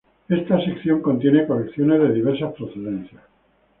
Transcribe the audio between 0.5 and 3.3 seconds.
sección contiene colecciones de diversas procedencias.